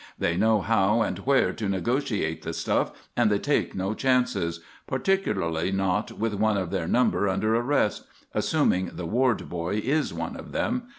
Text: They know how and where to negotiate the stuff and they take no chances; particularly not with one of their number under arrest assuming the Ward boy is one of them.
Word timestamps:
They 0.17 0.35
know 0.35 0.61
how 0.61 1.03
and 1.03 1.19
where 1.19 1.53
to 1.53 1.69
negotiate 1.69 2.41
the 2.41 2.53
stuff 2.53 2.91
and 3.15 3.29
they 3.29 3.37
take 3.37 3.75
no 3.75 3.93
chances; 3.93 4.59
particularly 4.87 5.71
not 5.71 6.13
with 6.13 6.33
one 6.33 6.57
of 6.57 6.71
their 6.71 6.87
number 6.87 7.29
under 7.29 7.55
arrest 7.55 8.07
assuming 8.33 8.89
the 8.95 9.05
Ward 9.05 9.47
boy 9.47 9.75
is 9.77 10.11
one 10.11 10.35
of 10.35 10.53
them. 10.53 10.87